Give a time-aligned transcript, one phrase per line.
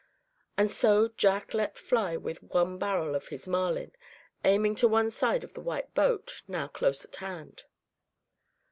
[0.57, 3.91] And so Jack let fly with one barrel of his Marlin,
[4.43, 7.65] aiming to one side of the white boat, now close at hand.